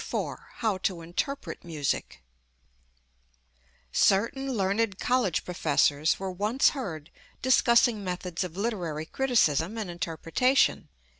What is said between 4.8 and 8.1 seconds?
college professors were once heard discussing